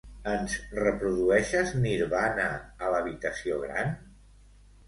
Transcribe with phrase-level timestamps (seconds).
[0.29, 2.47] Ens reprodueixes Nirvana
[2.87, 3.97] a l'habitació gran?